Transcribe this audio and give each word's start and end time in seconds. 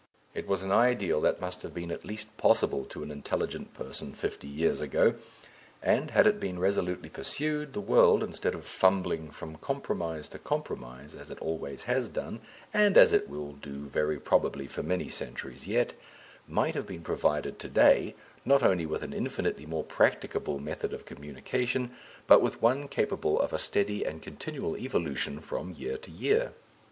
It 0.33 0.47
was 0.47 0.63
an 0.63 0.71
ideal 0.71 1.21
that 1.21 1.39
must 1.39 1.61
have 1.61 1.75
been 1.75 1.91
at 1.91 2.03
least 2.03 2.35
possible 2.35 2.85
to 2.85 3.03
an 3.03 3.11
intelligent 3.11 3.75
person 3.75 4.13
fifty 4.15 4.47
years 4.47 4.81
ago, 4.81 5.13
and, 5.79 6.09
had 6.09 6.25
it 6.25 6.39
been 6.39 6.57
resolutely 6.57 7.07
pursued, 7.07 7.73
the 7.73 7.81
world, 7.81 8.23
instead 8.23 8.55
of 8.55 8.65
fumbling 8.65 9.29
from 9.29 9.57
compromise 9.57 10.27
to 10.29 10.39
compromise 10.39 11.13
as 11.13 11.29
it 11.29 11.37
always 11.37 11.83
has 11.83 12.09
done 12.09 12.41
and 12.73 12.97
as 12.97 13.13
it 13.13 13.29
will 13.29 13.51
do 13.51 13.85
very 13.85 14.19
probably 14.19 14.65
for 14.65 14.81
many 14.81 15.07
centuries 15.07 15.67
yet, 15.67 15.93
might 16.47 16.73
have 16.73 16.87
been 16.87 17.03
provided 17.03 17.59
to 17.59 17.69
day, 17.69 18.15
not 18.43 18.63
only 18.63 18.87
with 18.87 19.03
an 19.03 19.13
infinitely 19.13 19.67
more 19.67 19.83
practicable 19.83 20.57
method 20.57 20.93
of 20.93 21.05
communication, 21.05 21.91
but 22.25 22.41
with 22.41 22.59
one 22.59 22.87
capable 22.87 23.39
of 23.39 23.53
a 23.53 23.59
steady 23.59 24.03
and 24.03 24.23
continual 24.23 24.75
evolution 24.77 25.39
from 25.39 25.71
year 25.73 25.95
to 25.95 26.09
year. 26.09 26.53